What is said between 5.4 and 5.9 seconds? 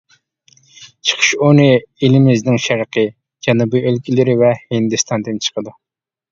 چىقىدۇ.